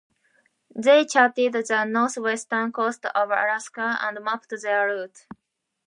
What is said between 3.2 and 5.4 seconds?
Alaska and mapped their route.